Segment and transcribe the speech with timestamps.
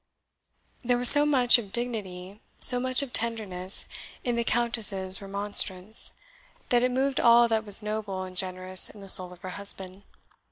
[0.83, 3.85] There was so much of dignity, so much of tenderness,
[4.23, 6.13] in the Countess's remonstrance,
[6.69, 10.01] that it moved all that was noble and generous in the soul of her husband.